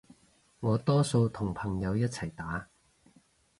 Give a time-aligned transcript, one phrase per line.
[0.61, 2.67] 我多數同朋友一齊打